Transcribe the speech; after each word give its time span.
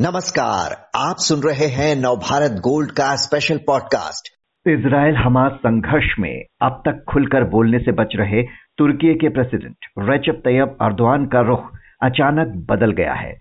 नमस्कार, 0.00 0.72
आप 0.96 1.16
सुन 1.18 1.40
रहे 1.40 1.66
हैं 1.66 1.94
नवभारत 1.96 2.58
गोल्ड 2.60 2.90
का 2.90 3.06
स्पेशल 3.16 3.56
पॉडकास्ट 3.56 4.28
इसराइल 4.66 5.14
हमास 5.16 5.52
संघर्ष 5.52 6.12
में 6.18 6.44
अब 6.62 6.82
तक 6.84 7.02
खुलकर 7.08 7.44
बोलने 7.44 7.78
से 7.78 7.92
बच 7.92 8.12
रहे 8.16 8.42
तुर्की 8.78 9.14
के 9.14 9.28
प्रेसिडेंट 9.28 9.86
रेचप 9.98 10.40
तैयब 10.44 10.76
अर्दवान 10.80 11.26
का 11.26 11.40
रुख 11.40 11.64
अचानक 12.02 12.52
बदल 12.70 12.92
गया 12.92 13.14
है। 13.14 13.32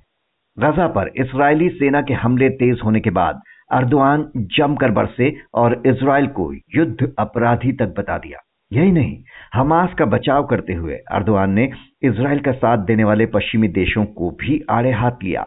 गजा 0.57 0.87
पर 0.87 1.11
इसराइली 1.17 1.69
सेना 1.69 2.01
के 2.01 2.13
हमले 2.13 2.49
तेज 2.49 2.79
होने 2.85 2.99
के 2.99 3.09
बाद 3.09 3.41
अर्दवान 3.71 4.29
जमकर 4.37 4.91
बरसे 4.91 5.29
और 5.53 5.81
इसराइल 5.85 6.27
को 6.27 6.51
युद्ध 6.53 7.11
अपराधी 7.19 7.73
तक 7.73 7.93
बता 7.97 8.17
दिया। 8.17 8.39
यही 8.71 8.91
नहीं, 8.91 9.23
हमास 9.53 9.93
का 9.99 10.05
बचाव 10.05 10.45
करते 10.45 10.73
हुए 10.73 10.95
अर्दवान 11.11 11.51
ने 11.51 11.69
इसराइल 12.03 12.39
का 12.39 12.51
साथ 12.51 12.77
देने 12.77 13.03
वाले 13.03 13.25
पश्चिमी 13.25 13.67
देशों 13.67 14.05
को 14.05 14.31
भी 14.31 14.59
आड़े 14.69 14.91
हाथ 14.91 15.23
लिया। 15.23 15.45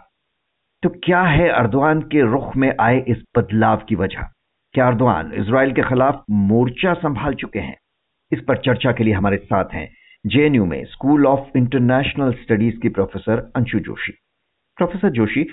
तो 0.82 0.88
क्या 0.88 1.22
है 1.22 1.48
अर्दवान 1.48 2.00
के 2.00 2.32
रुख 2.32 2.56
में 2.56 2.74
आए 2.80 3.04
इस 3.08 3.22
बदलाव 3.38 3.76
की 3.88 3.94
वजह? 3.94 4.22
क्या 4.72 4.86
अर्दवान 4.86 5.32
इसराइल 5.32 5.72
के 5.72 5.82
खिलाफ 5.82 6.24
मोर्चा 6.30 6.94
संभाल 6.94 7.34
चुके 7.34 7.58
हैं? 7.58 7.76
इस 8.32 8.40
पर 8.48 8.56
चर्चा 8.56 8.92
के 8.92 9.04
लिए 9.04 9.14
हमारे 9.14 9.36
साथ 9.36 9.64
हैं 9.72 9.88
जेएनयू 10.26 10.64
में 10.64 10.84
स्कूल 10.84 11.26
ऑफ़ 11.26 11.58
इंटरनेशनल 11.58 12.32
स्टडीज़ 12.32 12.80
की 12.80 12.88
प्रोफेसर 12.88 13.52
अंशु 13.56 13.78
जोशी। 13.78 14.12
प्रोफेसर 14.76 15.10
जोशी, 15.10 15.46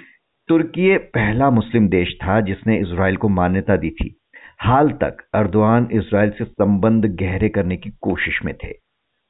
तुर्की 0.48 0.98
पहला 0.98 1.50
मुस्लिम 1.50 1.88
देश 1.88 2.18
था 2.24 2.42
जिसने 2.42 2.78
इसराइल 2.78 3.16
को 3.16 3.30
मान्यता 3.30 3.76
दी 3.76 3.90
थी। 3.90 4.20
हाल 4.60 4.90
तक 4.90 5.18
अर्दवान 5.34 5.88
इसराइल 5.92 6.30
से 6.30 6.46
संबंध 6.46 7.06
गहरे 7.06 7.50
करने 7.50 7.78
की 7.78 7.90
कोशिश 8.02 8.40
में 8.46 8.54
थे। 8.56 8.74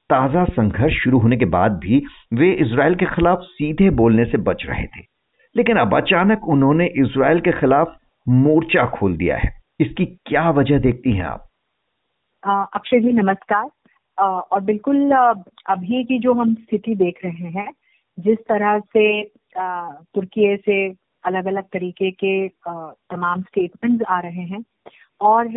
ताज़ा 0.09 0.45
संघर्ष 0.45 0.93
शुरू 0.93 1.19
होने 1.19 1.37
के 1.37 1.45
बाद 1.45 1.71
भी 1.71 2.03
वे 2.33 2.51
इसराइल 2.51 2.95
के 2.95 3.05
खिलाफ 3.05 3.39
सीधे 3.41 3.89
बोलने 3.89 4.25
से 4.25 4.37
बच 4.37 4.65
रहे 4.65 4.85
थे। 4.85 5.16
लेकिन 5.57 5.77
अब 5.77 5.95
अचानक 5.97 6.47
उन्होंने 6.47 6.85
इसराइल 7.03 7.39
के 7.39 7.51
खिलाफ 7.51 7.97
मोर्चा 8.27 8.85
खोल 8.89 9.15
दिया 9.17 9.37
है। 9.37 9.49
इसकी 9.79 10.05
क्या 10.05 10.49
वजह 10.49 10.79
देखती 10.79 11.13
हैं 11.13 11.25
आप? 11.25 11.47
अक्षय 12.75 12.99
जी 12.99 13.11
नमस्कार। 13.13 13.69
आ, 14.17 14.25
और 14.25 14.61
बिल्कुल 14.61 15.11
अभी 15.69 16.03
की 16.03 16.19
जो 16.19 16.33
हम 16.33 16.53
स्थिति 16.55 16.95
देख 16.95 17.19
रहे 17.25 17.49
हैं 17.51 17.71
जिस 18.17 18.37
तरह 18.49 18.79
से 18.79 19.23
तुर्की 20.15 20.55
से 20.57 20.77
अलग 21.25 21.45
अलग 21.45 21.63
तरीके 21.73 22.11
के 22.11 22.47
तमाम 22.57 23.41
स्टेटमेंट्स 23.41 24.05
आ 24.09 24.19
रहे 24.19 24.43
हैं 24.51 24.63
और 25.21 25.47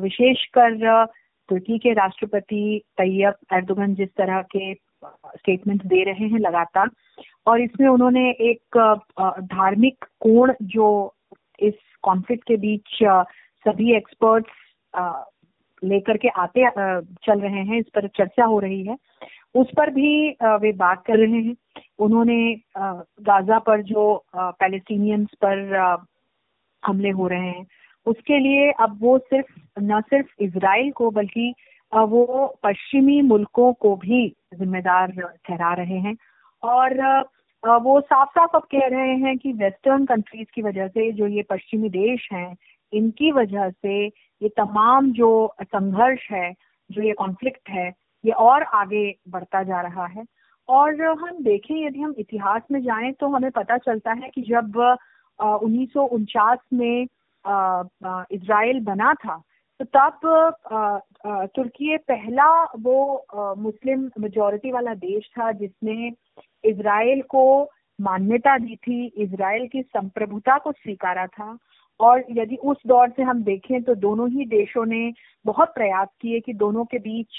विशेषकर 0.00 1.04
तुर्की 1.48 1.78
के 1.78 1.92
राष्ट्रपति 1.92 2.82
तैयब 2.98 3.34
एर्दोगन 3.52 3.94
जिस 3.94 4.08
तरह 4.08 4.42
के 4.56 4.72
स्टेटमेंट्स 5.04 5.86
दे 5.86 6.02
रहे 6.04 6.28
हैं 6.28 6.38
लगातार। 6.40 6.90
और 7.46 7.60
इसमें 7.60 7.88
उन्होंने 7.88 8.28
एक 8.30 8.78
धार्मिक 9.42 10.04
कोण 10.20 10.52
जो 10.62 10.88
इस 11.60 11.74
कॉन्फ्लिक्ट 12.02 12.46
के 12.48 12.56
बीच 12.56 12.98
सभी 13.66 13.92
एक्सपर्ट्स 13.96 15.24
लेकर 15.82 16.16
के 16.16 16.28
आते 16.28 16.68
चल 16.68 17.40
रहे 17.40 17.62
हैं, 17.64 17.78
इस 17.78 17.86
पर 17.94 18.06
चर्चा 18.08 18.44
हो 18.44 18.58
रही 18.60 18.82
है। 18.84 18.96
उस 19.54 19.66
पर 19.76 19.90
भी 19.90 20.28
वे 20.42 20.72
बात 20.72 21.02
कर 21.06 21.18
रहे 21.18 21.40
हैं। 21.42 21.54
उन्होंने 21.98 22.54
गाजा 22.76 23.58
पर 23.58 23.82
जो 23.82 24.24
पैलेस्टीनियंस 24.36 25.28
पर 25.44 26.06
हमले 26.82 27.10
हो 27.10 27.26
रहे 27.28 27.48
हैं, 27.48 27.66
उसके 28.06 28.38
लिए 28.38 28.70
अब 28.80 28.98
वो 29.00 29.18
सिर्फ़, 29.18 29.52
न 29.80 30.00
सिर्फ़ 30.00 30.42
इसराइल 30.42 30.90
को, 30.92 31.10
बल्कि 31.10 31.52
वो 31.92 32.46
पश्चिमी 32.62 33.20
मुल्कों 33.22 33.72
को 33.72 33.94
भी 33.96 34.26
जिम्मेदार 34.54 35.10
ठहरा 35.46 35.72
रहे 35.74 35.98
हैं 35.98 36.16
और 36.62 36.94
वो 37.82 38.00
साफ़ 38.00 38.28
साफ़ 38.30 38.56
अब 38.56 38.62
कह 38.72 38.86
रहे 38.86 39.14
हैं 39.18 39.36
कि 39.38 39.52
वेस्टर्न 39.52 40.04
कंट्रीज़ 40.06 40.48
की 40.54 40.62
वजह 40.62 40.88
से 40.88 41.10
जो 41.12 41.26
ये 41.26 41.42
पश्चिमी 41.50 41.88
देश 41.88 42.28
हैं, 42.32 42.56
इनकी 42.92 43.30
वजह 43.32 43.70
से 43.70 44.06
ये 44.06 44.48
तमाम 44.56 45.10
जो 45.12 45.30
संघर्ष 45.62 46.30
है, 46.32 46.52
जो 46.90 47.02
ये 47.02 47.12
कॉन्फ्लिक्ट 47.12 47.68
है, 47.70 47.88
ये 48.24 48.32
और 48.32 48.62
आगे 48.62 49.04
बढ़ता 49.28 49.62
जा 49.62 49.80
रहा 49.80 50.06
है। 50.06 50.24
और 50.68 51.02
हम 51.02 51.42
देखें, 51.44 51.74
यदि 51.86 52.00
हम 52.00 52.14
इतिहास 52.18 52.62
में 52.72 52.80
जाएँ 52.82 53.12
तो 53.20 53.28
हमें 53.34 53.50
पता 53.50 53.76
चलता 53.78 54.12
है 54.12 54.30
कि 54.34 54.42
जब 54.48 54.76
उन्नीस 55.38 55.92
सौ 55.92 56.04
उनचास 56.06 56.58
में 56.72 57.02
इसराइल 58.32 58.80
बना 58.84 59.12
था 59.14 59.42
तो 59.80 59.84
तब 59.94 61.50
तुर्की 61.54 61.96
पहला 62.08 62.46
वो 62.80 63.54
मुस्लिम 63.58 64.00
मेजोरिटी 64.20 64.72
वाला 64.72 64.94
देश 64.96 65.28
था 65.38 65.50
जिसने 65.52 66.10
इसराइल 66.64 67.20
को 67.30 67.44
मान्यता 67.98 68.56
दी 68.58 68.76
थी 68.76 69.04
इसराइल 69.24 69.66
की 69.68 69.82
संप्रभुता 69.82 70.56
को 70.58 70.72
स्वीकारा 70.72 71.26
था। 71.26 71.56
और 72.00 72.24
यदि 72.30 72.56
उस 72.64 72.76
दौर 72.86 73.08
से 73.10 73.22
हम 73.22 73.42
देखें 73.44 73.82
तो 73.82 73.94
दोनों 73.96 74.28
ही 74.30 74.44
देशों 74.46 74.84
ने 74.86 75.12
बहुत 75.44 75.72
प्रयास 75.74 76.08
किए 76.20 76.40
कि 76.40 76.52
दोनों 76.54 76.84
के 76.84 76.98
बीच 76.98 77.38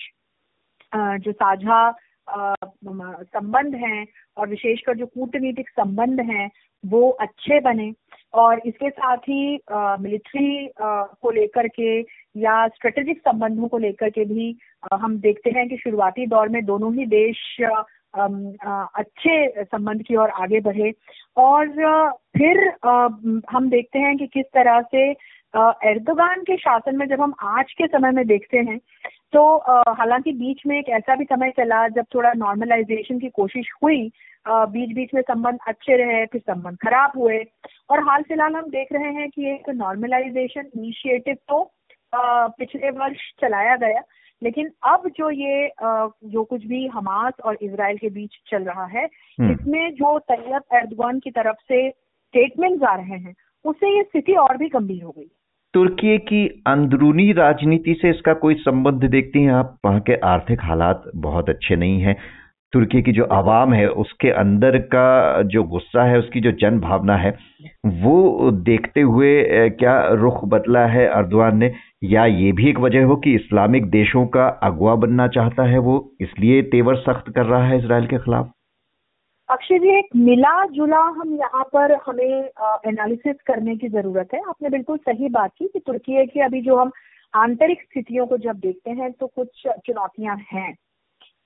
जो 1.23 1.31
साझा 1.31 1.89
संबंध 2.29 3.75
हैं 3.75 4.05
और 4.37 4.49
विशेषकर 4.49 4.97
जो 4.97 5.05
कूटनीतिक 5.05 5.69
संबंध 5.69 6.19
हैं, 6.21 6.49
वो 6.83 7.09
अच्छे 7.21 7.59
बने। 7.59 7.91
और 8.33 8.61
इसके 8.65 8.89
साथ 8.89 9.17
ही 9.17 9.59
मिलिट्री 9.71 10.69
को 10.81 11.31
लेकर 11.31 11.67
के 11.67 11.99
या 12.39 12.67
स्ट्रेटेजिक 12.67 13.19
संबंधों 13.19 13.67
को 13.67 13.77
लेकर 13.77 14.09
के 14.09 14.25
भी 14.25 14.57
आ, 14.93 14.95
हम 14.95 15.17
देखते 15.19 15.49
हैं 15.49 15.69
कि 15.69 15.77
शुरुआती 15.77 16.25
दौर 16.27 16.49
में 16.49 16.65
दोनों 16.65 16.93
ही 16.95 17.05
देश 17.05 17.61
आ, 17.61 17.83
आ, 18.19 18.85
अच्छे 18.95 19.63
संबंध 19.63 20.01
की 20.01 20.15
ओर 20.15 20.29
आगे 20.29 20.59
बढ़े। 20.59 20.93
और 21.37 21.67
फिर 22.37 22.67
हम 23.49 23.69
देखते 23.69 23.99
हैं 23.99 24.17
कि 24.17 24.27
किस 24.27 24.45
तरह 24.45 24.81
से 24.81 25.09
एर्दोगान 25.89 26.41
के 26.41 26.57
शासन 26.57 26.95
में 26.95 27.07
जब 27.07 27.21
हम 27.21 27.33
आज 27.43 27.71
के 27.71 27.87
समय 27.87 28.11
में 28.11 28.27
देखते 28.27 28.57
हैं 28.57 28.79
तो 29.33 29.41
हालाँकि 29.89 30.31
बीच 30.33 30.61
में 30.67 30.77
एक 30.77 30.89
ऐसा 30.89 31.15
भी 31.15 31.25
समय 31.25 31.49
चला 31.49 31.87
जब 31.87 32.05
थोड़ा 32.15 32.31
नॉर्मलाइजेशन 32.35 33.19
की 33.19 33.29
कोशिश 33.31 33.71
हुई 33.83 34.11
बीच 34.47 34.93
बीच 34.95 35.13
में 35.13 35.21
संबंध 35.21 35.59
अच्छे 35.67 35.97
रहे 35.97 36.25
फिर 36.25 36.41
संबंध 36.43 36.77
खराब 36.77 37.11
हुए 37.17 37.43
और 37.89 37.99
हाल 37.99 38.23
फ़िलहाल 38.23 38.55
हम 38.55 38.69
देख 38.69 38.93
रहे 38.93 39.11
हैं 39.13 39.29
कि 39.29 39.49
एक 39.49 39.69
नॉर्मलाइजेशन 39.75 40.69
इनिशिएटिव 40.75 41.35
तो 41.49 41.63
पिछले 42.13 42.89
वर्ष 42.91 43.31
चलाया 43.41 43.75
गया 43.77 44.01
लेकिन 44.41 44.69
अब 44.85 45.07
जो 45.17 45.29
ये 45.31 45.71
जो 46.25 46.43
कुछ 46.43 46.65
भी 46.65 46.85
हमास 46.87 47.33
और 47.45 47.57
इसराइल 47.61 47.97
के 47.97 48.09
बीच 48.09 48.39
चल 48.47 48.63
रहा 48.63 48.85
है 48.87 49.05
हम्म। 49.05 49.51
इसमें 49.51 49.93
जो 49.93 50.17
तैयब 50.27 50.75
एर्दवान 50.75 51.19
की 51.19 51.31
तरफ़ 51.31 51.57
से 51.67 51.89
स्टेटमेंट 51.89 52.83
आ 52.83 52.95
रहे 52.95 53.17
हैं 53.17 53.35
उससे 53.65 53.95
ये 53.97 54.03
स्थिति 54.03 54.33
और 54.37 54.57
भी 54.57 54.69
गंभीर 54.69 55.03
हो 55.03 55.11
गई 55.11 55.29
तुर्की 55.73 56.17
की 56.17 56.63
अंदरूनी 56.67 57.31
राजनीति 57.31 57.93
से 57.93 58.09
इसका 58.09 58.33
कोई 58.33 58.55
संबंध 58.55 59.03
देखती 59.03 59.41
हैं 59.43 59.51
आप? 59.51 59.77
वहाँ 59.85 59.99
के 59.99 60.15
आर्थिक 60.25 60.59
हालात 60.63 61.03
बहुत 61.15 61.49
अच्छे 61.49 61.75
नहीं 61.75 61.99
हैं। 62.01 62.15
तुर्की 62.73 63.01
की 63.01 63.11
जो 63.11 63.23
आवाम 63.25 63.73
है, 63.73 63.87
उसके 63.87 64.29
अंदर 64.29 64.77
का 64.77 65.41
जो 65.41 65.63
गुस्सा 65.63 66.03
है, 66.03 66.17
उसकी 66.19 66.41
जो 66.41 66.51
जन 66.51 66.79
भावना 66.79 67.15
है, 67.17 67.37
वो 67.85 68.51
देखते 68.51 69.01
हुए 69.01 69.69
क्या 69.69 69.99
रुख 70.13 70.43
बदला 70.45 70.85
है 70.87 71.07
अर्दवान 71.07 71.57
ने? 71.57 71.73
या 72.03 72.25
ये 72.25 72.51
भी 72.51 72.69
एक 72.69 72.79
वजह 72.79 73.03
हो 73.03 73.15
कि 73.15 73.35
इस्लामिक 73.35 73.89
देशों 73.89 74.25
का 74.27 74.47
अगवा 74.63 74.95
बनना 74.95 75.27
चाहता 75.27 75.63
है 75.63 75.79
वो, 75.79 76.11
इसलिए 76.21 76.61
तेवर 76.61 76.95
सख्त 76.95 77.31
कर 77.35 77.45
रहा 77.45 77.63
है 77.67 77.77
इसराइल 77.77 78.07
के 78.07 78.17
खिलाफ? 78.17 78.51
अक्षय 79.49 79.77
जी, 79.79 79.89
एक 79.89 80.09
मिला 80.15 80.65
जुला 80.73 80.97
हम 81.11 81.33
यहाँ 81.35 81.63
पर 81.73 81.91
हमें 82.05 82.49
एनालिसिस 82.87 83.35
करने 83.47 83.75
की 83.75 83.87
ज़रूरत 83.89 84.33
है। 84.33 84.39
आपने 84.49 84.69
बिल्कुल 84.69 84.97
सही 84.99 85.29
बात 85.29 85.51
की 85.57 85.67
कि 85.67 85.79
तुर्की 85.79 86.25
की 86.25 86.39
अभी 86.41 86.61
जो 86.61 86.75
हम 86.75 86.91
आंतरिक 87.33 87.81
स्थितियों 87.81 88.25
को 88.27 88.37
जब 88.37 88.59
देखते 88.59 88.91
हैं 88.91 89.11
तो 89.11 89.27
कुछ 89.29 89.63
चुनौतियाँ 89.85 90.35
हैं। 90.51 90.73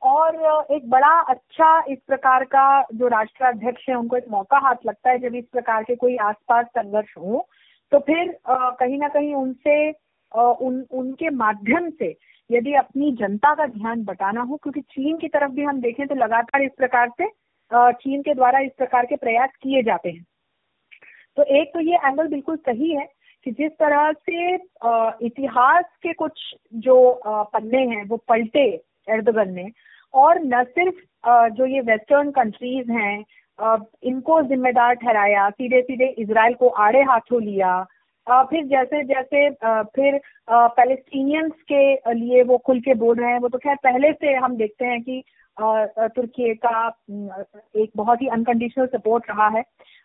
और 0.02 0.36
एक 0.72 0.90
बड़ा 0.90 1.12
अच्छा 1.24 1.70
इस 1.92 2.00
प्रकार 2.08 2.44
का 2.46 2.66
जो 2.94 3.08
राष्ट्राध्यक्ष 3.08 3.86
है, 3.90 3.96
उनको 3.96 4.18
एक 4.18 4.26
मौका 4.32 4.58
हाथ 4.66 4.86
लगता 4.88 5.10
है 5.10 5.20
जब 5.20 5.36
इस 5.36 5.46
प्रकार 5.52 5.84
के 5.84 5.96
कोई 5.96 6.16
आसपास 6.24 6.66
संघर्ष 6.68 7.14
हो 7.18 7.48
तो 7.92 8.00
फिर 8.02 8.36
कहीं 8.50 8.98
ना 9.00 9.08
कहीं 9.10 9.34
उनसे 9.36 9.90
उन, 9.90 10.86
उनके 10.92 11.30
माध्यम 11.30 11.90
से 11.92 12.16
यदि 12.50 12.74
अपनी 12.76 13.12
जनता 13.16 13.54
का 13.56 13.66
ध्यान 13.70 14.04
बटाना 14.04 14.42
हो, 14.42 14.58
क्योंकि 14.58 14.82
चीन 14.82 15.18
की 15.18 15.28
तरफ़ 15.30 15.52
भी 15.52 15.64
हम 15.64 15.80
देखें 15.82 16.06
तो 16.08 16.16
लगातार 16.16 16.62
इस 16.62 16.72
प्रकार 16.78 17.10
से 17.18 17.30
चीन 17.72 18.22
के 18.22 18.34
द्वारा 18.34 18.60
इस 18.60 18.72
प्रकार 18.78 19.06
के 19.06 19.16
प्रयास 19.16 19.50
किए 19.62 19.82
जाते 19.84 20.10
हैं। 20.10 20.26
तो 21.38 21.44
एक 21.58 21.72
तो 21.74 21.80
ये 21.82 21.96
एंगल 21.98 22.28
बिल्कुल 22.28 22.56
सही 22.58 22.92
है 22.92 23.08
कि 23.46 23.52
जिस 23.52 23.72
तरह 23.74 24.12
से 24.12 24.54
इतिहास 25.26 25.86
के 26.04 26.14
कुछ 26.14 26.42
जो 26.76 27.22
पन्ने 27.26 27.86
हैं, 27.86 28.04
वो 28.06 28.18
पलटे 28.28 28.66
एर्दोगन 29.08 29.54
ने, 29.54 29.70
और 30.14 30.40
न 30.44 30.64
सिर्फ़ 30.66 30.96
जो 31.54 31.66
ये 31.66 31.82
वेस्टर्न 31.84 32.32
कंट्रीज़ 32.32 32.92
हैं 32.92 33.24
इनको 34.04 34.42
जिम्मेदार 34.44 34.94
ठहराया 34.96 35.50
सीधे 35.50 35.82
सीधे 35.82 36.06
इसराइल 36.20 36.54
को 36.54 36.68
आड़े 36.86 37.02
हाथों 37.04 37.42
लिया 37.44 37.84
फिर 38.28 38.66
जैसे 38.66 39.04
जैसे 39.06 39.50
फिर 39.60 40.20
पैलेस्टीनियंस 40.50 41.52
के 41.72 42.14
लिए 42.14 42.44
वो 42.44 42.58
खुल 42.58 42.80
के 42.82 42.94
बोल 42.96 43.16
रहे 43.16 43.32
हैं, 43.32 43.40
वो 43.40 43.50
तो 43.50 43.58
खैर 43.58 43.76
पहले 43.84 44.12
से 44.14 44.34
हम 44.36 44.56
देखते 44.58 44.86
हैं 44.86 45.02
कि 45.02 45.24
तुर्की 45.62 46.54
का 46.56 46.88
एक 47.76 47.90
बहुत 47.96 48.22
ही 48.22 48.28
अनकंडीशनल 48.28 48.86
सपोर्ट 48.86 49.24
रहा 49.30 49.48
है। 49.48 49.64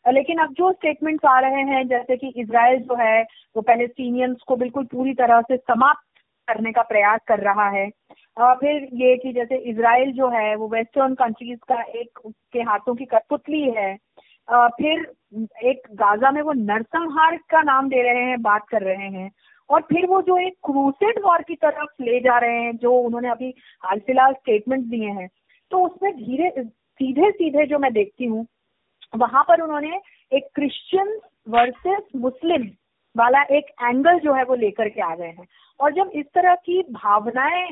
लेकिन 0.09 0.39
अब 0.39 0.53
जो 0.53 0.73
स्टेटमेंट्स 0.73 1.25
आ 1.25 1.39
रहे 1.41 1.63
हैं, 1.63 1.87
जैसे 1.89 2.17
कि 2.17 2.33
इसराइल 2.37 2.81
जो 2.81 2.95
है, 2.95 3.23
वो 3.57 3.63
पैलेस्टीनियंस 3.63 4.37
को 4.47 4.57
बिल्कुल 4.57 4.85
पूरी 4.85 5.15
तरह 5.15 5.41
से 5.41 5.57
समाप्त 5.57 6.21
करने 6.49 6.73
का 6.73 6.83
प्रयास 6.83 7.21
कर 7.29 7.39
रहा 7.39 7.69
है। 7.69 7.91
और 8.39 8.55
फिर 8.55 8.89
ये 8.93 9.17
कि 9.17 9.33
जैसे 9.33 9.57
इसराइल 9.57 10.13
जो 10.13 10.29
है, 10.29 10.55
वो 10.55 10.69
वेस्टर्न 10.69 11.15
कंट्रीज़ 11.15 11.59
का 11.69 11.83
एक, 11.83 12.33
के 12.53 12.61
हाथों 12.61 12.95
की 12.95 13.05
कठपुतली 13.05 13.71
है। 13.71 13.97
फिर 14.51 15.13
एक 15.63 15.89
गाजा 15.95 16.31
में 16.31 16.43
वो 16.43 16.53
नरसंहार 16.53 17.37
का 17.37 17.63
नाम 17.63 17.89
दे 17.89 18.03
रहे 18.03 18.23
हैं, 18.23 18.43
बात 18.43 18.69
कर 18.69 18.83
रहे 18.83 19.09
हैं। 19.09 19.31
और 19.71 19.81
फिर 19.83 20.07
वो 20.07 20.21
जो 20.23 20.37
एक 20.39 20.55
क्रूसेड 20.65 21.21
वॉर 21.25 21.43
की 21.43 21.55
तरफ़ 21.57 22.03
ले 22.03 22.21
जा 22.21 22.39
रहे 22.39 22.61
हैं 22.63 22.77
जो 22.77 22.93
उन्होंने 22.99 23.29
अभी 23.29 23.55
हाल 23.85 23.99
फ़िलहाल 23.99 24.33
स्टेटमेंट 24.35 24.85
दिए 24.87 25.11
हैं 25.11 25.29
तो 25.71 25.85
उसमें 25.87 26.13
धीरे 26.17 26.51
सीधे 26.61 27.31
सीधे 27.33 27.67
जो 27.67 27.79
मैं 27.79 27.93
देखती 27.93 28.25
हूँ 28.25 28.47
वहाँ 29.15 29.43
पर 29.45 29.61
उन्होंने 29.61 30.01
एक 30.33 30.49
क्रिश्चियन 30.55 31.19
वर्सेस 31.49 32.03
मुस्लिम 32.17 32.69
वाला 33.17 33.43
एक 33.51 33.67
एंगल 33.83 34.19
जो 34.19 34.35
है 34.35 34.45
वो 34.45 34.55
लेकर 34.55 34.89
के 34.89 35.01
आ 35.01 35.15
गए 35.15 35.27
हैं 35.29 35.47
और 35.81 35.93
जब 35.93 36.11
इस 36.15 36.27
तरह 36.35 36.55
की 36.57 36.83
भावनाएँ 36.93 37.69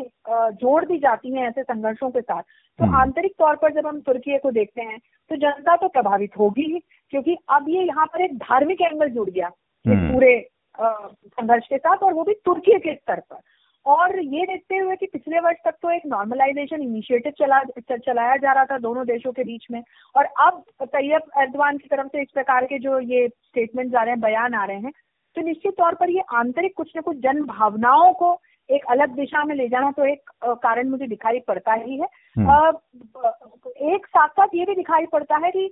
जोड़ 0.55 0.85
दी 0.85 0.99
जाती 0.99 1.33
हैं 1.33 1.47
ऐसे 1.49 1.63
संघर्षों 1.63 2.11
के 2.11 2.21
साथ 2.21 2.43
तो 2.43 2.85
हम्म। 2.85 2.97
आंतरिक 2.97 3.33
तौर 3.39 3.57
पर 3.57 3.73
जब 3.73 3.87
हम 3.87 4.01
तुर्की 4.01 4.39
को 4.39 4.51
देखते 4.51 4.83
हैं 4.83 4.99
तो 5.31 5.37
जनता 5.37 5.77
तो 5.77 5.89
प्रभावित 5.91 6.39
होगी 6.39 6.63
ही 6.65 6.81
क्योंकि 7.13 7.37
अब 7.49 7.69
ये 7.69 7.83
यहाँ 7.83 8.07
पर 8.07 8.23
एक 8.23 8.37
धार्मिक 8.39 8.81
एंगल 8.83 9.09
जुड़ 9.09 9.29
गया 9.31 9.51
हम्म। 9.85 10.13
पूरे 10.13 10.35
संघर्ष 10.81 11.67
के 11.67 11.79
साथ 11.79 12.03
और 12.03 12.13
वो 12.15 12.25
भी 12.25 12.35
तुर्की 12.45 12.79
के 12.79 12.95
स्तर 12.95 13.21
पर। 13.21 13.41
और 13.87 14.19
ये 14.19 14.45
देखते 14.47 14.77
हुए 14.77 14.95
कि 14.97 15.07
पिछले 15.07 15.41
वर्ष 15.41 15.57
तक 15.65 15.75
तो 15.83 15.91
एक 15.91 16.03
नॉर्मलाइजेशन 16.07 16.83
इनिशिएटिव 16.83 17.33
चला 17.39 17.61
चलाया 17.91 18.37
जा 18.37 18.53
रहा 18.53 18.65
था 18.65 18.79
दोनों 18.79 19.05
देशों 19.07 19.33
के 19.33 19.45
बीच 19.45 19.67
में। 19.71 19.83
और 20.17 20.25
अब 20.47 20.63
तैयब 20.83 21.31
एर्दवान 21.41 21.79
की 21.79 21.89
तरफ़ 21.89 22.07
से 22.07 22.23
इस 22.23 22.31
प्रकार 22.35 22.65
के 22.65 22.79
जो 22.79 22.99
ये 23.01 23.29
स्टेटमेंट 23.29 23.95
आ 23.95 24.03
रहे 24.03 24.11
हैं 24.11 24.21
बयान 24.21 24.55
आ 24.55 24.65
रहे 24.65 24.77
हैं 24.77 24.93
तो 25.37 25.43
निश्चित 25.43 25.75
तौर 25.79 25.95
पर 25.95 26.11
ये 26.11 26.23
आंतरिक 26.35 26.75
कुछ 26.77 26.93
न 26.97 27.01
कुछ 27.01 27.17
जन 27.17 27.43
भावनाओं 27.45 28.13
को 28.13 28.37
एक 28.71 28.85
अलग 28.91 29.15
दिशा 29.15 29.45
में 29.45 29.55
ले 29.55 29.69
जाना 29.69 29.91
तो 29.91 30.05
एक 30.05 30.31
कारण 30.63 30.89
मुझे 30.89 31.07
दिखाई 31.07 31.41
पड़ता 31.49 31.73
ही 31.73 31.99
है। 31.99 32.07
हम्म। 32.37 33.93
एक 33.95 34.07
साथ 34.07 34.29
साथ 34.29 34.55
ये 34.55 34.65
भी 34.65 34.75
दिखाई 34.75 35.07
पड़ता 35.07 35.37
है 35.45 35.51
कि 35.51 35.71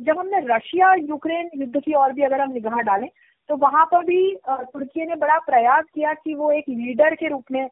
जब 0.00 0.18
हमने 0.18 0.40
रशिया 0.46 0.94
यूक्रेन 0.94 1.50
युद्ध 1.54 1.80
की 1.80 1.92
और 1.92 2.12
भी 2.12 2.22
अगर 2.22 2.40
हम 2.40 2.52
निगाह 2.52 2.80
डालें 2.80 3.08
तो 3.48 3.56
वहाँ 3.56 3.84
पर 3.84 4.04
भी 4.04 4.36
तुर्की 4.48 5.06
ने 5.06 5.14
बड़ा 5.14 5.38
प्रयास 5.38 5.84
किया 5.94 6.12
कि 6.14 6.34
वो 6.34 6.50
एक 6.52 6.64
लीडर 6.68 7.14
के 7.14 7.28
रूप 7.28 7.44
में 7.52 7.68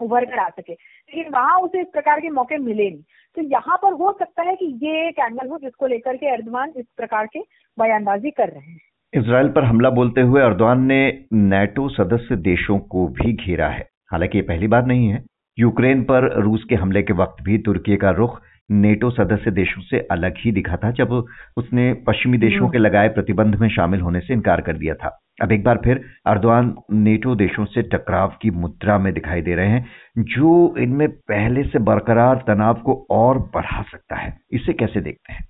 उभर 0.00 0.24
कर 0.24 0.38
आ 0.38 0.48
सके। 0.48 0.72
लेकिन 0.72 1.32
वहाँ 1.32 1.58
उसे 1.58 1.80
इस 1.80 1.86
प्रकार 1.92 2.20
के 2.20 2.30
मौके 2.30 2.58
मिले 2.58 2.90
नहीं। 2.90 3.02
तो 3.36 3.42
यहाँ 3.42 3.76
पर 3.76 3.92
हो 3.92 4.12
सकता 4.18 4.42
है 4.42 4.54
कि 4.56 4.66
ये 4.82 5.08
एक 5.08 5.18
एंगल 5.18 5.48
हो 5.48 5.58
जिसको 5.58 5.86
लेकर 5.86 6.16
के 6.16 6.26
अर्दवान 6.26 6.72
इस 6.76 6.86
प्रकार 6.96 7.26
के 7.26 7.40
बयानबाजी 7.78 8.30
कर 8.30 8.48
रहे 8.48 8.70
हैं। 8.70 8.80
इसराइल 9.12 9.48
पर 9.48 9.64
हमला 9.64 9.90
बोलते 9.90 10.20
हुए 10.20 10.42
अर्दवान 10.42 10.82
ने 10.82 11.24
नेटो 11.32 11.88
सदस्य 11.88 12.36
देशों 12.36 12.78
को 12.78 13.06
भी 13.08 13.32
घेरा 13.32 13.68
है। 13.68 13.88
हालाँकि 14.12 14.38
ये 14.38 14.42
पहली 14.42 14.66
बार 14.66 14.86
नहीं 14.86 15.08
है। 15.08 15.24
यूक्रेन 15.58 16.02
पर 16.04 16.32
रूस 16.40 16.64
के 16.64 16.74
हमले 16.74 17.02
के 17.02 17.12
वक्त 17.12 17.42
भी 17.42 17.58
तुर्की 17.58 17.96
का 17.96 18.10
रुख 18.10 18.40
नेटो 18.70 19.10
सदस्य 19.10 19.50
देशों 19.50 19.82
से 19.82 19.98
अलग 20.10 20.34
ही 20.38 20.52
दिखा 20.52 20.76
था 20.76 20.90
जब 20.90 21.12
उसने 21.56 21.92
पश्चिमी 22.06 22.38
देशों 22.38 22.68
के 22.68 22.78
लगाए 22.78 23.08
प्रतिबंध 23.08 23.54
में 23.54 23.68
शामिल 23.68 24.00
होने 24.00 24.20
से 24.20 24.34
इनकार 24.34 24.60
कर 24.60 24.76
दिया 24.76 24.94
था। 24.94 25.18
अब 25.42 25.52
एक 25.52 25.64
बार 25.64 25.80
फिर 25.84 26.04
अर्दवान 26.26 26.74
नेटो 26.92 27.34
देशों 27.34 27.64
से 27.64 27.82
टकराव 27.82 28.36
की 28.42 28.50
मुद्रा 28.50 28.98
में 28.98 29.12
दिखाई 29.14 29.42
दे 29.42 29.54
रहे 29.54 29.68
हैं, 29.68 29.86
जो 30.18 30.76
इनमें 30.78 31.08
पहले 31.08 31.62
से 31.62 31.78
बरकरार 31.78 32.44
तनाव 32.46 32.74
को 32.74 33.06
और 33.10 33.38
बढ़ा 33.54 33.82
सकता 33.82 34.16
है। 34.16 34.38
इसे 34.52 34.72
कैसे 34.72 35.00
देखते 35.00 35.32
हैं? 35.32 35.44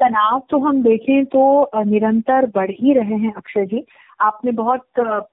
तनाव 0.00 0.42
तो 0.50 0.58
हम 0.58 0.82
देखें 0.82 1.24
तो 1.24 1.70
निरंतर 1.76 2.46
बढ़ 2.54 2.70
ही 2.70 2.94
रहे 2.94 3.16
हैं, 3.16 3.32
अक्षय 3.32 3.66
जी। 3.66 3.84
आपने 4.20 4.52
बहुत 4.52 4.86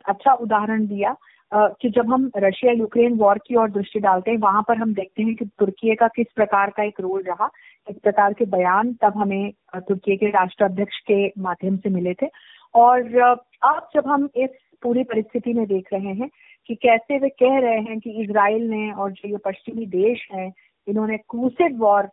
अच्छा 0.07 0.33
उदाहरण 0.33 0.88
दिया। 0.88 1.16
कि 1.52 1.90
जब 1.90 2.12
हम 2.14 2.30
रशिया 2.38 2.72
यूक्रेन 2.74 3.14
वॉर 3.18 3.38
की 3.48 3.56
ओर 3.56 3.70
दृष्टि 3.72 4.00
डालते 4.00 4.32
हैं, 4.32 4.38
वहाँ 4.38 4.62
पर 4.68 4.78
हम 4.78 4.94
देखते 4.94 5.24
हैं 5.24 5.36
कि 5.36 5.46
तुर्की 5.60 5.96
का 5.96 6.08
किस 6.08 6.28
प्रकार 6.36 6.70
का 6.78 6.84
एक 6.84 7.00
रोल 7.02 7.22
रहा 7.24 7.50
इस 7.88 7.96
प्रकार 8.04 8.34
के 8.34 8.46
बयान 8.46 8.94
तब 9.02 9.18
हमें 9.18 9.52
तुर्की 9.78 10.18
के 10.18 10.30
राष्ट्राध्यक्ष 10.32 11.00
के 11.12 11.28
माध्यम 11.42 11.78
से 11.78 11.90
मिले 11.90 12.14
थे। 12.14 12.28
और 12.76 13.18
अब 13.20 13.88
जब 13.94 14.08
हम 14.08 14.30
इस 14.36 14.50
पूरी 14.84 15.04
परिस्थिति 15.04 15.54
में 15.54 15.66
देख 15.68 15.88
रहे 15.94 16.14
हैं 16.14 16.30
कि 16.70 16.76
कैसे 16.76 17.18
वे 17.20 17.30
कह 17.30 17.58
रहे 17.60 17.80
हैं 17.82 18.00
कि 18.00 18.10
इसराइल 18.24 18.70
ने 18.70 18.92
और 18.92 19.12
जो 19.12 19.30
ये 19.30 19.38
पश्चिमी 19.46 19.86
देश 19.86 20.28
है, 20.34 20.52
इन्होंने 20.88 21.18
क्रूसेड 21.30 21.78
वॉर 21.80 22.10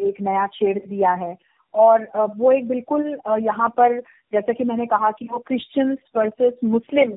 एक 0.00 0.20
नया 0.20 0.46
छेड़ 0.54 0.78
दिया 0.78 1.12
है। 1.14 1.36
और 1.74 2.06
वो 2.36 2.52
एक 2.52 2.68
बिल्कुल 2.68 3.02
यहाँ 3.40 3.68
पर 3.76 3.98
जैसा 4.32 4.52
कि 4.52 4.64
मैंने 4.64 4.86
कहा 4.86 5.10
कि 5.10 5.28
वो 5.32 5.38
क्रिश्चियंस 5.46 5.98
वर्सेस 6.16 6.54
मुस्लिम 6.64 7.12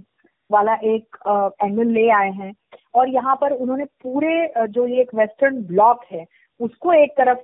वाला 0.49 0.73
एक 0.85 1.17
एंगल 1.63 1.87
ले 1.89 2.09
आए 2.11 2.31
हैं। 2.31 2.53
और 2.95 3.09
यहाँ 3.09 3.35
पर 3.41 3.51
उन्होंने 3.53 3.85
पूरे 4.03 4.67
जो 4.67 4.87
ये 4.87 5.01
एक 5.01 5.13
वेस्टर्न 5.15 5.61
ब्लॉक 5.65 6.03
है, 6.11 6.25
उसको 6.59 6.93
एक 6.93 7.11
तरफ़ 7.17 7.39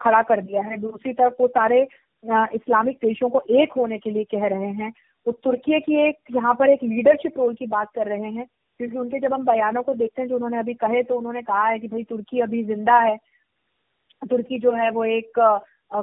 खड़ा 0.00 0.22
कर 0.22 0.40
दिया 0.40 0.62
है। 0.62 0.76
दूसरी 0.78 1.12
तरफ़ 1.12 1.34
वो 1.40 1.48
सारे 1.48 1.82
इस्लामिक 2.54 2.96
देशों 2.96 3.28
को 3.30 3.42
एक 3.52 3.72
होने 3.72 3.98
के 3.98 4.10
लिए 4.10 4.24
कह 4.26 4.46
रहे 4.46 4.70
हैं। 4.72 4.92
तो 5.26 5.32
तुर्की 5.34 5.80
की 5.80 5.96
एक, 6.08 6.16
यहाँ 6.32 6.54
पर 6.54 6.70
एक 6.70 6.82
लीडरशिप 6.84 7.38
रोल 7.38 7.54
की 7.54 7.66
बात 7.68 7.88
कर 7.94 8.06
रहे 8.06 8.30
हैं, 8.30 8.46
क्योंकि 8.80 8.98
उनके 8.98 9.18
जब 9.20 9.34
हम 9.34 9.44
बयानों 9.44 9.82
को 9.82 9.94
देखते 9.94 10.22
हैं, 10.22 10.28
जो 10.28 10.34
उन्होंने 10.36 10.58
अभी 10.58 10.74
कहे 10.76 11.02
तो 11.02 11.18
उन्होंने 11.18 11.42
कहा 11.42 11.66
है 11.66 11.78
कि 11.78 11.88
भाई 11.88 12.02
तुर्की 12.04 12.40
अभी 12.40 12.62
ज़िंदा 12.64 12.98
है। 13.00 13.16
तुर्की 14.22 14.58
जो 14.60 14.72
है 14.72 14.90
वो 14.90 15.04
एक 15.06 15.38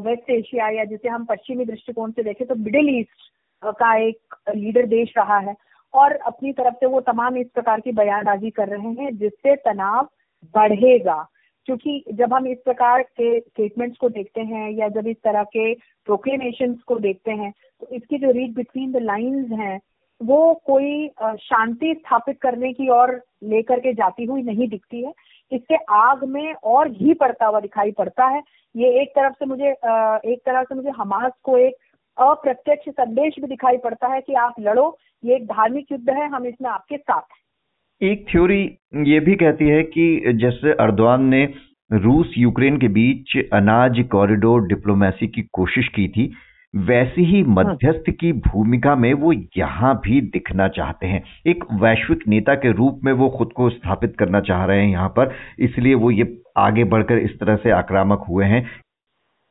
वेस्ट 0.01 0.29
एशिया 0.29 0.67
या 0.69 0.83
जिसे 0.85 1.09
हम 1.09 1.25
पश्चिमी 1.25 1.65
दृष्टिकोण 1.65 2.11
से 2.11 2.23
देखें 2.23 2.47
तो 2.47 2.55
मिडिल 2.55 2.89
ईस्ट 2.89 3.31
का 3.77 3.95
एक 3.97 4.35
लीडर 4.55 4.85
देश 4.87 5.13
रहा 5.17 5.37
है। 5.39 5.55
और 5.93 6.15
अपनी 6.15 6.51
तरफ़ 6.53 6.75
से 6.75 6.85
वो 6.85 6.99
तमाम 7.01 7.37
इस 7.37 7.47
प्रकार 7.53 7.79
की 7.79 7.91
बयानबाजी 7.91 8.49
कर 8.49 8.67
रहे 8.67 8.91
हैं, 8.93 9.17
जिससे 9.17 9.55
तनाव 9.57 10.09
बढ़ेगा। 10.55 11.25
क्योंकि 11.67 12.03
जब 12.13 12.33
हम 12.33 12.47
इस 12.47 12.57
प्रकार 12.65 13.01
के 13.01 13.39
स्टेटमेंट्स 13.39 13.97
को 13.97 14.09
देखते 14.09 14.41
हैं 14.41 14.69
या 14.71 14.87
जब 14.89 15.07
इस 15.07 15.17
तरह 15.23 15.43
के 15.45 15.73
प्रोक्लेमेशन 16.07 16.73
को 16.87 16.95
देखते 16.99 17.31
हैं 17.31 17.51
तो 17.81 17.87
इसकी 17.95 18.17
जो 18.17 18.31
रीड 18.31 18.53
बिटवीन 18.55 18.91
द 18.91 19.01
लाइंस 19.01 19.51
हैं, 19.51 19.79
वो 20.21 20.53
कोई 20.65 21.07
शांति 21.21 21.93
स्थापित 21.97 22.39
करने 22.41 22.71
की 22.73 22.89
ओर 22.91 23.11
लेकर 23.43 23.79
के 23.79 23.93
जाती 23.93 24.25
हुई 24.25 24.41
नहीं 24.43 24.67
दिखती 24.69 25.03
है। 25.03 25.13
इससे 25.51 25.75
आग 25.89 26.23
में 26.23 26.53
और 26.53 26.89
घी 26.89 27.13
पड़ता 27.13 27.45
हुआ 27.45 27.59
दिखाई 27.59 27.91
पड़ता 27.91 28.25
है। 28.27 28.41
ये 28.75 28.89
एक 29.01 29.09
तरफ़ 29.09 29.33
से 29.33 29.45
मुझे 29.45 29.69
एक 29.69 30.41
तरह 30.45 30.63
से 30.63 30.75
मुझे 30.75 30.89
हमास 30.89 31.31
को 31.43 31.57
एक 31.57 31.75
अप्रत्यक्ष 32.17 32.89
संदेश 32.89 33.35
भी 33.41 33.47
दिखाई 33.47 33.77
पड़ता 33.77 34.07
है 34.07 34.21
कि 34.21 34.33
आप 34.35 34.55
लड़ो 34.59 34.89
ये 35.23 35.35
एक 35.35 35.45
धार्मिक 35.45 35.91
युद्ध 35.91 36.09
है 36.09 36.27
हम 36.29 36.45
इसमें 36.45 36.69
आपके 36.69 36.97
साथ 36.97 37.21
हैं 37.21 38.11
एक 38.11 38.25
थ्योरी 38.27 38.61
ये 39.05 39.19
भी 39.19 39.35
कहती 39.35 39.67
है 39.67 39.81
कि 39.85 40.33
जैसे 40.33 40.73
अर्दवान 40.81 41.23
ने 41.25 41.43
रूस 41.91 42.33
यूक्रेन 42.37 42.77
के 42.77 42.87
बीच 42.87 43.37
अनाज 43.53 44.03
कॉरिडोर 44.11 44.67
डिप्लोमेसी 44.67 45.27
की 45.27 45.41
कोशिश 45.53 45.87
की 45.87 46.07
थी 46.07 46.31
वैसी 46.73 47.23
ही 47.25 47.41
हाँ। 47.41 47.53
मध्यस्थ 47.53 48.09
की 48.11 48.31
भूमिका 48.43 48.95
में 48.95 49.13
वो 49.15 49.31
यहाँ 49.57 49.93
भी 50.03 50.19
दिखना 50.29 50.67
चाहते 50.67 51.07
हैं 51.07 51.23
एक 51.47 51.63
वैश्विक 51.81 52.27
नेता 52.27 52.55
के 52.55 52.71
रूप 52.71 52.99
में 53.03 53.11
वो 53.13 53.29
खुद 53.29 53.53
को 53.53 53.69
स्थापित 53.69 54.15
करना 54.19 54.41
चाह 54.41 54.65
रहे 54.65 54.81
हैं 54.81 54.91
यहाँ 54.91 55.09
पर 55.09 55.35
इसलिए 55.59 55.93
वो 55.95 56.11
ये 56.11 56.27
आगे 56.57 56.83
बढ़कर 56.83 57.17
इस 57.19 57.39
तरह 57.39 57.55
से 57.55 57.71
आक्रामक 57.71 58.25
हुए 58.29 58.45
हैं 58.45 58.67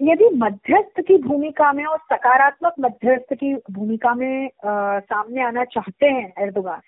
यदि 0.00 0.28
मध्यस्थ 0.34 1.00
की 1.00 1.16
भूमिका 1.18 1.72
में 1.72 1.84
और 1.84 1.98
सकारात्मक 2.12 2.74
मध्यस्थ 2.80 3.34
की 3.34 3.54
भूमिका 3.70 4.14
में 4.14 4.46
आ, 4.46 4.98
सामने 5.00 5.42
आना 5.42 5.64
चाहते 5.64 6.06
हैं 6.06 6.32
एर्दोगान 6.38 6.80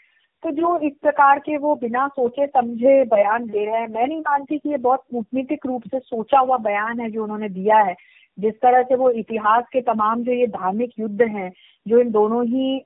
तो 0.45 0.51
जो 0.51 0.79
इस 0.79 0.93
प्रकार 1.03 1.39
के 1.39 1.57
वो 1.57 1.75
बिना 1.75 2.07
सोचे 2.09 2.47
समझे 2.47 3.03
बयान 3.05 3.47
दे 3.47 3.65
रहे 3.65 3.81
हैं 3.81 3.89
मैं 3.89 4.07
नहीं 4.07 4.21
मानती 4.21 4.59
कि 4.59 4.69
ये 4.69 4.77
बहुत 4.77 5.03
कूटनीतिक 5.11 5.67
रूप 5.67 5.83
से 5.87 5.99
सोचा 5.99 6.39
हुआ 6.39 6.57
बयान 6.57 7.01
है 7.01 7.11
जो 7.11 7.23
उन्होंने 7.23 7.49
दिया 7.49 7.79
है। 7.79 7.95
जिस 8.39 8.55
तरह 8.55 8.83
से 8.83 8.95
वो 8.95 9.11
इतिहास 9.11 9.65
के 9.73 9.81
तमाम 9.81 10.23
जो 10.23 10.33
ये 10.33 10.47
धार्मिक 10.47 10.91
युद्ध 10.99 11.23
हैं 11.23 11.51
जो 11.87 12.01
इन 12.01 12.11
दोनों 12.11 12.45
ही 12.47 12.83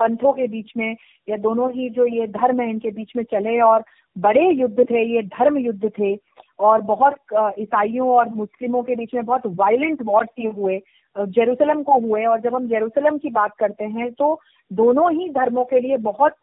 पंथों 0.00 0.32
के 0.32 0.46
बीच 0.46 0.72
में 0.76 0.96
या 1.28 1.36
दोनों 1.36 1.70
ही 1.72 1.88
जो 1.90 2.06
ये 2.06 2.26
धर्म 2.26 2.60
है 2.60 2.70
इनके 2.70 2.90
बीच 2.90 3.12
में 3.16 3.24
चले 3.24 3.60
और 3.60 3.84
बड़े 4.16 4.48
युद्ध 4.50 4.84
थे 4.90 5.04
ये 5.14 5.22
धर्म 5.22 5.58
युद्ध 5.58 5.90
थे 5.98 6.14
और 6.58 6.80
बहुत 6.82 7.14
ईसाइयों 7.58 8.08
और 8.10 8.28
मुस्लिमों 8.34 8.82
के 8.82 8.94
बीच 8.96 9.14
में 9.14 9.24
बहुत 9.24 9.42
वायलेंट 9.56 10.02
वॉर्स 10.04 10.28
ये 10.38 10.50
हुए 10.50 10.80
जेरूसलम 11.16 11.82
को 11.82 11.98
हुए। 12.00 12.24
और 12.24 12.40
जब 12.40 12.54
हम 12.54 12.66
जेरूसलम 12.68 13.18
की 13.18 13.30
बात 13.30 13.54
करते 13.58 13.84
हैं 13.84 14.10
तो 14.12 14.38
दोनों 14.70 15.12
ही 15.12 15.28
धर्मों 15.30 15.64
के 15.64 15.80
लिए 15.80 15.96
बहुत 15.96 16.34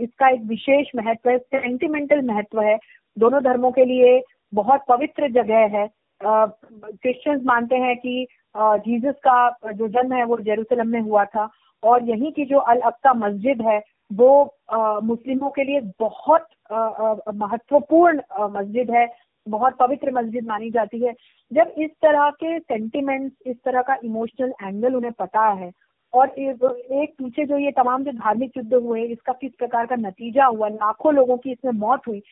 इसका 0.00 0.28
एक 0.28 0.42
विशेष 0.48 0.90
महत्व 0.96 1.30
है 1.30 1.38
सेंटिमेंटल 1.38 2.22
महत्व 2.26 2.60
है। 2.62 2.78
दोनों 3.16 3.42
धर्मों 3.42 3.70
के 3.72 3.84
लिए 3.84 4.22
बहुत 4.52 4.84
पवित्र 4.88 5.28
जगह 5.32 5.76
है। 5.76 5.88
क्रिश्चियंस 6.20 7.40
मानते 7.44 7.76
हैं 7.76 7.96
कि 7.96 8.26
जीसस 8.54 9.14
का 9.26 9.72
जो 9.72 9.88
जन्म 9.88 10.12
है, 10.12 10.24
वो 10.24 10.36
जेरूसलम 10.38 10.88
में 10.88 11.00
हुआ 11.00 11.24
था। 11.24 11.48
और 11.82 12.08
यहीं 12.08 12.32
की 12.32 12.44
जो 12.44 12.58
अल 12.58 12.80
अक्सा 12.80 13.12
मस्जिद 13.14 13.60
है, 13.62 13.82
वो 14.12 14.54
मुस्लिमों 15.02 15.50
के 15.50 15.64
लिए 15.64 15.80
बहुत 16.00 16.46
महत्वपूर्ण 17.34 18.20
मस्जिद 18.58 18.90
है। 18.90 19.06
बहुत 19.46 19.76
पवित्र 19.78 20.10
मस्जिद 20.12 20.46
मानी 20.46 20.70
जाती 20.70 21.04
है। 21.04 21.12
जब 21.50 21.74
इस 21.78 21.90
तरह 22.02 22.30
के 22.32 22.58
सेंटिमेंट्स 22.58 23.46
इस 23.46 23.56
तरह 23.64 23.82
का 23.82 23.96
इमोशनल 24.04 24.52
एंगल 24.62 24.94
उन्हें 24.94 25.12
पता 25.12 25.48
है 25.50 25.70
और 26.12 26.28
एक 26.28 27.14
पीछे 27.18 27.44
जो 27.44 27.58
ये 27.58 27.70
तमाम 27.72 28.04
जो 28.04 28.12
धार्मिक 28.12 28.56
युद्ध 28.56 28.74
हुए, 28.74 29.02
इसका 29.02 29.32
किस 29.32 29.52
प्रकार 29.54 29.86
का 29.86 29.96
नतीजा 29.98 30.46
हुआ, 30.46 30.68
लाखों 30.68 31.14
लोगों 31.14 31.36
की 31.36 31.52
इसमें 31.52 31.72
मौत 31.72 32.06
हुई 32.08 32.22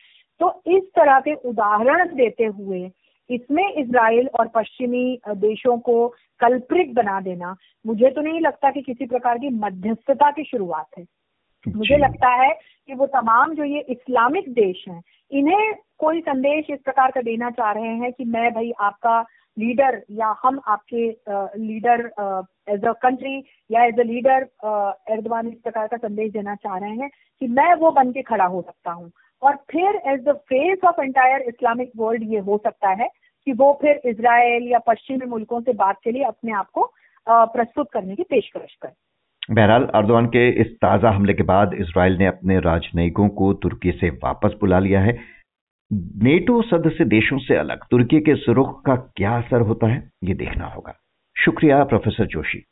तो 0.41 0.49
इस 0.67 0.83
तरह 0.95 1.19
के 1.19 1.33
उदाहरण 1.49 2.15
देते 2.15 2.45
हुए 2.45 2.89
इसमें 3.29 3.67
इसराइल 3.71 4.27
और 4.29 4.47
पश्चिमी 4.47 5.19
देशों 5.27 5.77
को 5.79 6.07
कल्प्रिट 6.41 6.93
बना 6.93 7.19
देना, 7.21 7.55
मुझे 7.85 8.09
तो 8.09 8.21
नहीं 8.21 8.39
लगता 8.41 8.71
कि 8.71 8.81
किसी 8.81 9.05
प्रकार 9.05 9.37
की 9.37 9.49
मध्यस्थता 9.49 10.31
की 10.31 10.43
शुरुआत 10.43 10.97
है। 10.97 11.03
मुझे 11.67 11.97
लगता 11.97 12.29
है 12.35 12.51
कि 12.87 12.93
वो 12.93 13.05
तमाम 13.05 13.53
जो 13.55 13.63
ये 13.63 13.79
इस्लामिक 13.89 14.49
देश 14.53 14.83
हैं 14.87 15.01
इन्हें 15.31 15.73
कोई 15.99 16.21
संदेश 16.21 16.69
इस 16.69 16.79
प्रकार 16.85 17.11
का 17.11 17.21
देना 17.21 17.49
चाह 17.49 17.71
रहे 17.71 17.95
हैं 17.97 18.11
कि 18.13 18.25
मैं 18.25 18.51
भाई 18.53 18.71
आपका 18.79 19.19
लीडर 19.57 20.01
या 20.11 20.35
हम 20.43 20.59
आपके 20.67 21.07
लीडर 21.57 22.05
एज 22.69 22.85
अ 22.85 22.91
कंट्री 23.03 23.37
या 23.69 23.83
एज 23.85 23.99
अ 23.99 24.03
लीडर 24.03 24.47
एर्दवान 25.13 25.47
इस 25.47 25.57
प्रकार 25.63 25.87
का 25.87 25.97
संदेश 25.97 26.31
देना 26.31 26.55
चाह 26.55 26.77
रहे 26.77 26.95
हैं 26.97 27.09
कि 27.41 27.47
मैं 27.47 27.73
वो 27.73 27.91
बन 27.91 28.11
के 28.11 28.21
खड़ा 28.21 28.45
हो 28.45 28.61
सकता 28.61 28.91
हूँ। 28.91 29.11
और 29.41 29.55
फिर 29.71 30.01
as 30.07 30.23
the 30.23 30.33
face 30.49 30.83
of 30.87 31.01
entire 31.01 31.41
Islamic 31.41 31.91
world 31.97 32.23
ये 32.23 32.39
हो 32.39 32.57
सकता 32.57 32.89
है 33.01 33.09
कि 33.47 33.53
वो 33.53 33.71
फिर 33.81 34.01
इसराइल 34.05 34.67
या 34.67 34.79
पश्चिमी 34.79 35.25
मुल्कों 35.25 35.61
से 35.61 35.73
बात 35.73 35.99
के 36.03 36.11
लिए 36.11 36.23
अपने 36.23 36.51
आप 36.51 36.69
को 36.69 36.91
प्रस्तुत 37.27 37.91
करने 37.91 38.15
की 38.15 38.23
पेशकश 38.23 38.75
करे। 38.81 38.93
बहरहाल 39.51 39.83
अर्दवान 39.83 40.25
के 40.25 40.49
इस 40.61 40.67
ताज़ा 40.67 41.09
हमले 41.09 41.33
के 41.33 41.43
बाद 41.43 41.73
इसराइल 41.73 42.13
ने 42.13 42.25
अपने 42.25 42.59
राजनयिकों 42.59 43.29
को 43.29 43.53
तुर्की 43.53 43.91
से 43.91 44.09
वापस 44.09 44.53
बुला 44.61 44.79
लिया 44.79 45.01
है। 45.01 45.19
नेटो 45.93 46.61
सदस्य 46.61 47.05
देशों 47.05 47.37
से 47.37 47.55
अलग, 47.55 47.79
तुर्की 47.91 48.19
के 48.19 48.35
सुरुख 48.35 48.85
का 48.85 48.95
क्या 48.95 49.37
असर 49.37 49.61
होता 49.61 49.87
है, 49.87 50.09
ये 50.23 50.33
देखना 50.33 50.65
होगा। 50.65 50.93
शुक्रिया, 51.37 51.83
प्रोफेसर 51.83 52.25
जोशी। 52.25 52.63